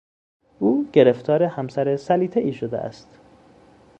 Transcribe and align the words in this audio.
او 0.59 0.89
گرفتار 0.93 1.43
همسر 1.43 1.97
سلیطهای 1.97 2.53
شده 2.53 2.77
است. 2.77 3.19